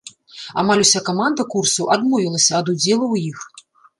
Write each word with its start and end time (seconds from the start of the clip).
Амаль 0.61 0.79
уся 0.85 1.01
каманда 1.09 1.45
курсаў 1.53 1.91
адмовілася 1.97 2.51
ад 2.61 2.73
удзелу 2.75 3.05
ў 3.13 3.15
іх. 3.31 3.39